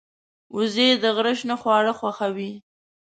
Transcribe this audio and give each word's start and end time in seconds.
وزې 0.55 0.87
د 1.01 1.03
غره 1.15 1.33
شنه 1.39 1.55
خواړه 1.61 1.93
خوښوي 1.99 2.51